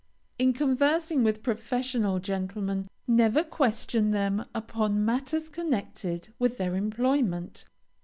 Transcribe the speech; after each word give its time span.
In 0.39 0.53
conversing 0.53 1.23
with 1.23 1.43
professional 1.43 2.17
gentlemen, 2.17 2.87
never 3.07 3.43
question 3.43 4.09
them 4.09 4.45
upon 4.55 5.05
matters 5.05 5.47
connected 5.47 6.29
with 6.39 6.57
their 6.57 6.75
employment. 6.75 7.67